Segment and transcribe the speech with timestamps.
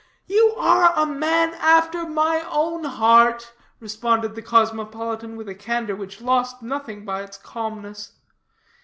[0.25, 6.21] "You are a man after my own heart," responded the cosmopolitan, with a candor which
[6.21, 8.11] lost nothing by its calmness.